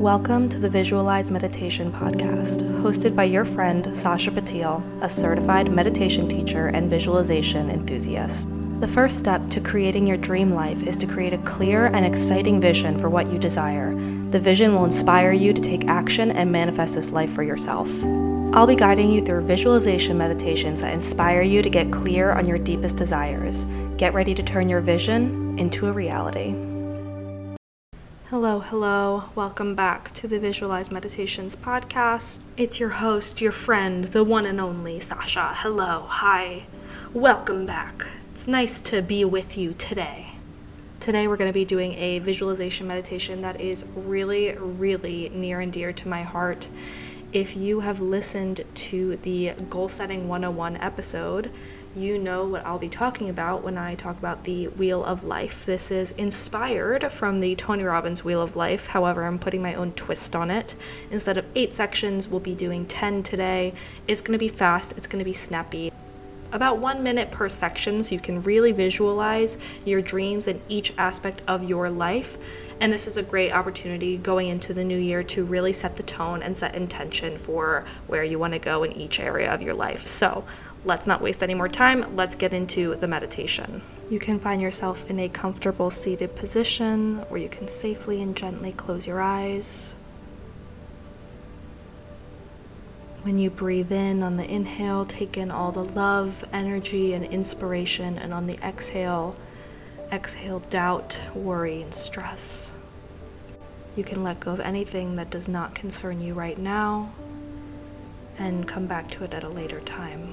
[0.00, 6.26] Welcome to the Visualize Meditation Podcast, hosted by your friend Sasha Patil, a certified meditation
[6.26, 8.48] teacher and visualization enthusiast.
[8.80, 12.62] The first step to creating your dream life is to create a clear and exciting
[12.62, 13.94] vision for what you desire.
[14.30, 17.90] The vision will inspire you to take action and manifest this life for yourself.
[18.54, 22.56] I'll be guiding you through visualization meditations that inspire you to get clear on your
[22.56, 23.66] deepest desires.
[23.98, 26.69] Get ready to turn your vision into a reality.
[28.30, 29.24] Hello, hello.
[29.34, 32.38] Welcome back to the Visualize Meditations podcast.
[32.56, 35.50] It's your host, your friend, the one and only Sasha.
[35.52, 36.62] Hello, hi.
[37.12, 38.06] Welcome back.
[38.30, 40.28] It's nice to be with you today.
[41.00, 45.72] Today, we're going to be doing a visualization meditation that is really, really near and
[45.72, 46.68] dear to my heart.
[47.32, 51.50] If you have listened to the Goal Setting 101 episode,
[51.96, 55.66] you know what I'll be talking about when I talk about the Wheel of Life.
[55.66, 58.88] This is inspired from the Tony Robbins Wheel of Life.
[58.88, 60.76] However, I'm putting my own twist on it.
[61.10, 63.74] Instead of eight sections, we'll be doing 10 today.
[64.06, 65.90] It's going to be fast, it's going to be snappy.
[66.52, 71.42] About one minute per section, so you can really visualize your dreams in each aspect
[71.48, 72.38] of your life.
[72.80, 76.02] And this is a great opportunity going into the new year to really set the
[76.02, 79.74] tone and set intention for where you want to go in each area of your
[79.74, 80.06] life.
[80.06, 80.44] So
[80.84, 82.16] let's not waste any more time.
[82.16, 83.82] Let's get into the meditation.
[84.10, 88.72] You can find yourself in a comfortable seated position where you can safely and gently
[88.72, 89.94] close your eyes.
[93.22, 98.16] When you breathe in on the inhale, take in all the love, energy, and inspiration,
[98.16, 99.36] and on the exhale,
[100.10, 102.72] exhale doubt, worry, and stress.
[103.94, 107.12] You can let go of anything that does not concern you right now
[108.38, 110.32] and come back to it at a later time.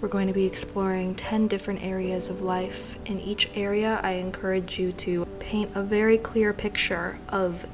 [0.00, 2.96] We're going to be exploring 10 different areas of life.
[3.04, 7.66] In each area, I encourage you to paint a very clear picture of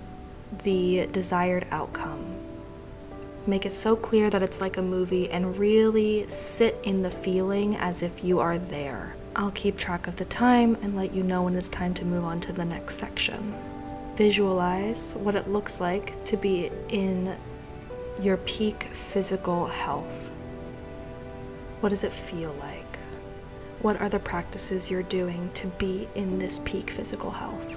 [0.63, 2.25] the desired outcome.
[3.47, 7.77] Make it so clear that it's like a movie and really sit in the feeling
[7.77, 9.17] as if you are there.
[9.37, 12.25] I'll keep track of the time and let you know when it's time to move
[12.25, 13.55] on to the next section.
[14.17, 17.37] Visualize what it looks like to be in
[18.19, 20.31] your peak physical health.
[21.85, 22.99] What does it feel like?
[23.83, 27.77] What are the practices you're doing to be in this peak physical health?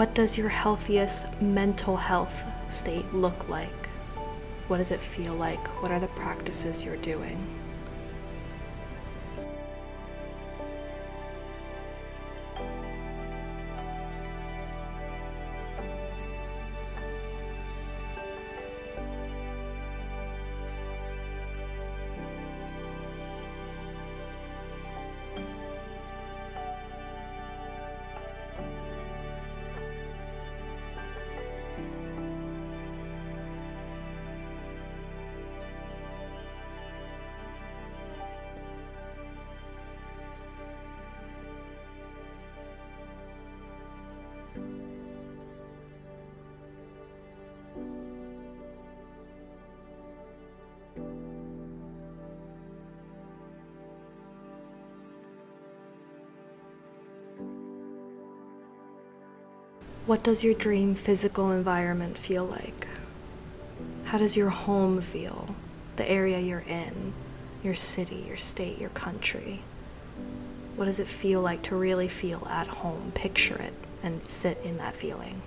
[0.00, 3.86] What does your healthiest mental health state look like?
[4.68, 5.60] What does it feel like?
[5.82, 7.36] What are the practices you're doing?
[60.10, 62.88] What does your dream physical environment feel like?
[64.06, 65.54] How does your home feel?
[65.94, 67.12] The area you're in,
[67.62, 69.60] your city, your state, your country.
[70.74, 73.12] What does it feel like to really feel at home?
[73.14, 75.42] Picture it and sit in that feeling.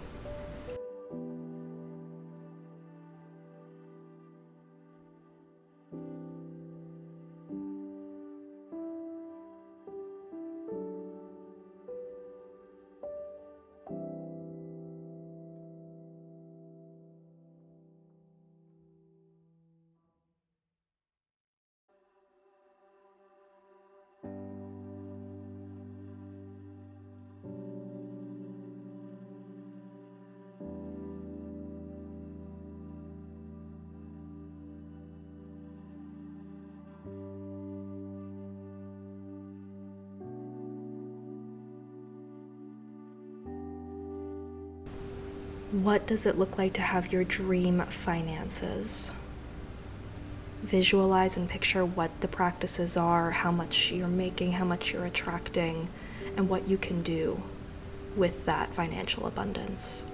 [45.74, 49.12] What does it look like to have your dream finances?
[50.62, 55.90] Visualize and picture what the practices are, how much you're making, how much you're attracting,
[56.38, 57.42] and what you can do
[58.16, 60.06] with that financial abundance.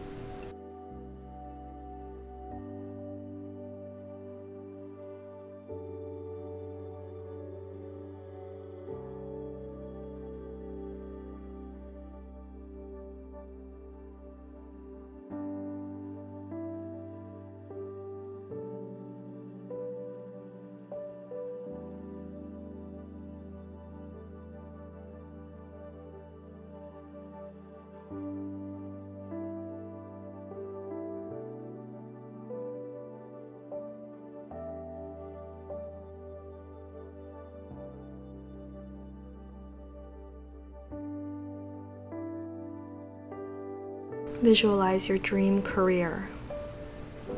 [44.42, 46.30] Visualize your dream career.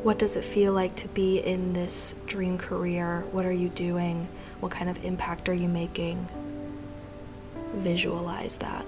[0.04, 3.24] What does it feel like to be in this dream career?
[3.32, 4.28] What are you doing?
[4.60, 6.28] What kind of impact are you making?
[7.74, 8.86] Visualize that.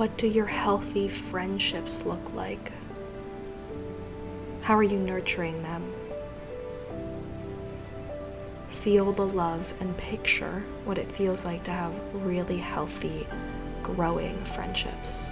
[0.00, 2.72] What do your healthy friendships look like?
[4.62, 5.92] How are you nurturing them?
[8.68, 13.26] Feel the love and picture what it feels like to have really healthy,
[13.82, 15.30] growing friendships.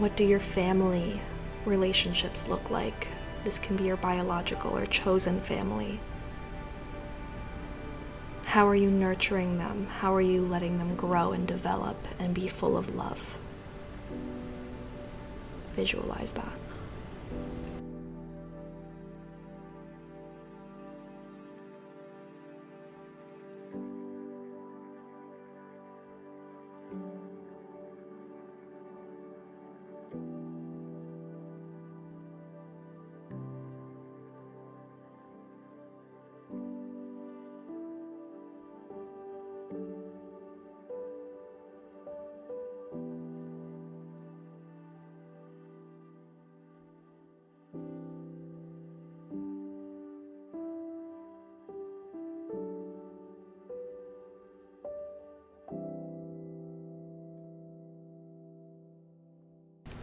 [0.00, 1.20] What do your family
[1.66, 3.06] relationships look like?
[3.44, 6.00] This can be your biological or chosen family.
[8.46, 9.86] How are you nurturing them?
[9.88, 13.38] How are you letting them grow and develop and be full of love?
[15.74, 16.58] Visualize that.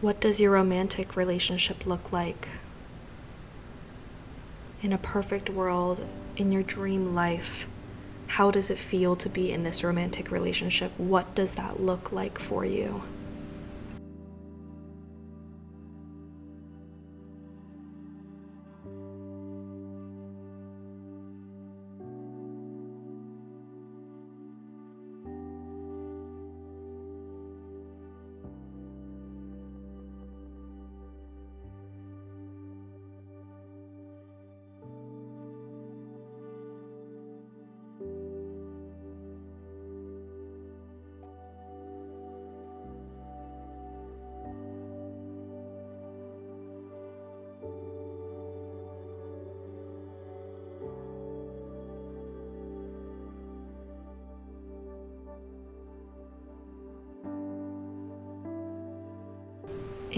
[0.00, 2.46] What does your romantic relationship look like?
[4.80, 7.66] In a perfect world, in your dream life,
[8.28, 10.92] how does it feel to be in this romantic relationship?
[10.98, 13.02] What does that look like for you?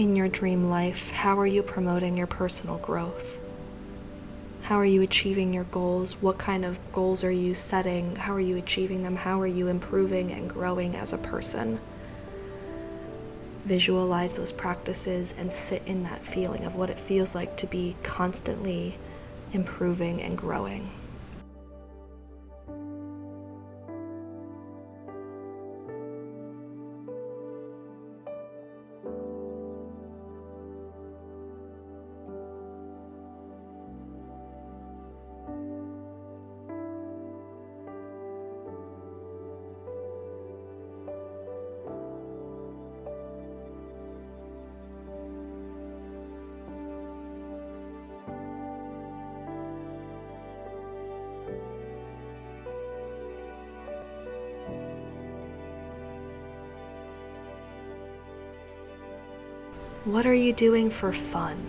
[0.01, 3.37] In your dream life, how are you promoting your personal growth?
[4.63, 6.13] How are you achieving your goals?
[6.13, 8.15] What kind of goals are you setting?
[8.15, 9.15] How are you achieving them?
[9.15, 11.79] How are you improving and growing as a person?
[13.63, 17.95] Visualize those practices and sit in that feeling of what it feels like to be
[18.01, 18.97] constantly
[19.53, 20.89] improving and growing.
[60.05, 61.63] What are you doing for fun?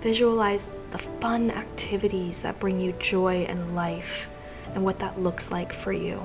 [0.00, 4.28] Visualize the fun activities that bring you joy and life
[4.74, 6.20] and what that looks like for you.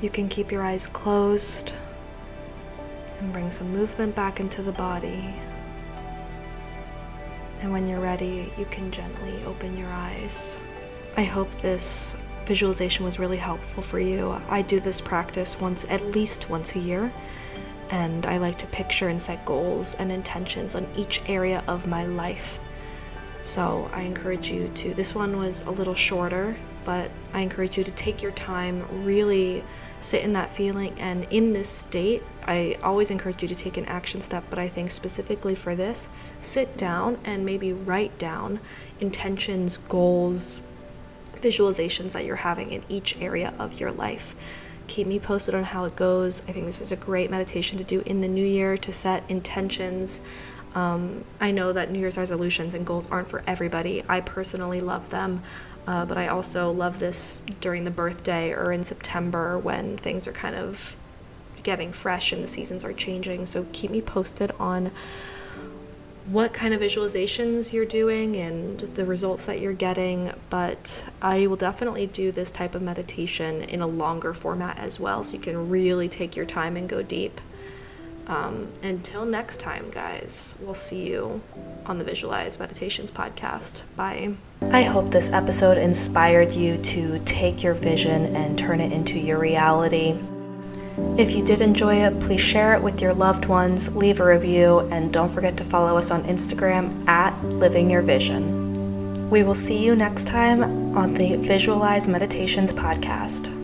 [0.00, 1.74] You can keep your eyes closed
[3.18, 5.34] and bring some movement back into the body.
[7.60, 10.58] And when you're ready, you can gently open your eyes.
[11.18, 12.16] I hope this
[12.46, 14.30] visualization was really helpful for you.
[14.48, 17.12] I do this practice once, at least once a year,
[17.90, 22.06] and I like to picture and set goals and intentions on each area of my
[22.06, 22.58] life.
[23.42, 27.84] So I encourage you to, this one was a little shorter, but I encourage you
[27.84, 29.64] to take your time, really
[30.00, 30.98] sit in that feeling.
[30.98, 34.68] And in this state, I always encourage you to take an action step, but I
[34.68, 36.08] think specifically for this,
[36.40, 38.60] sit down and maybe write down
[38.98, 40.62] intentions, goals,
[41.36, 44.34] visualizations that you're having in each area of your life.
[44.86, 46.42] Keep me posted on how it goes.
[46.48, 49.22] I think this is a great meditation to do in the new year to set
[49.30, 50.20] intentions.
[50.74, 54.02] Um, I know that New Year's resolutions and goals aren't for everybody.
[54.08, 55.42] I personally love them.
[55.86, 60.32] Uh, but I also love this during the birthday or in September when things are
[60.32, 60.96] kind of
[61.62, 63.46] getting fresh and the seasons are changing.
[63.46, 64.90] So keep me posted on
[66.26, 70.32] what kind of visualizations you're doing and the results that you're getting.
[70.48, 75.24] But I will definitely do this type of meditation in a longer format as well,
[75.24, 77.40] so you can really take your time and go deep.
[78.26, 81.40] Um, until next time, guys, we'll see you
[81.86, 83.82] on the Visualize Meditations podcast.
[83.96, 84.34] Bye.
[84.70, 89.38] I hope this episode inspired you to take your vision and turn it into your
[89.38, 90.16] reality.
[91.16, 94.80] If you did enjoy it, please share it with your loved ones, leave a review,
[94.90, 99.28] and don't forget to follow us on Instagram at Living Your Vision.
[99.30, 100.62] We will see you next time
[100.96, 103.59] on the Visualize Meditations podcast.